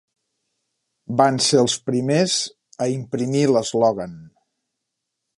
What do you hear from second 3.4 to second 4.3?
l'eslògan.